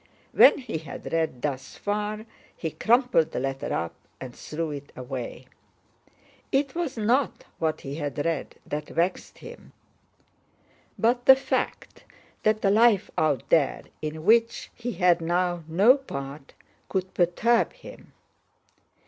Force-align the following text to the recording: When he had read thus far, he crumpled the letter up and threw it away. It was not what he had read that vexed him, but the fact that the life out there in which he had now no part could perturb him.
When 0.31 0.57
he 0.57 0.79
had 0.79 1.13
read 1.13 1.43
thus 1.43 1.77
far, 1.77 2.25
he 2.57 2.71
crumpled 2.71 3.31
the 3.33 3.39
letter 3.39 3.71
up 3.71 3.93
and 4.19 4.35
threw 4.35 4.71
it 4.71 4.91
away. 4.95 5.45
It 6.51 6.73
was 6.73 6.97
not 6.97 7.43
what 7.59 7.81
he 7.81 7.93
had 7.97 8.25
read 8.25 8.55
that 8.65 8.89
vexed 8.89 9.37
him, 9.37 9.73
but 10.97 11.27
the 11.27 11.35
fact 11.35 12.03
that 12.41 12.63
the 12.63 12.71
life 12.71 13.11
out 13.15 13.47
there 13.49 13.83
in 14.01 14.25
which 14.25 14.71
he 14.73 14.93
had 14.93 15.21
now 15.21 15.63
no 15.67 15.97
part 15.97 16.55
could 16.89 17.13
perturb 17.13 17.71
him. 17.73 18.11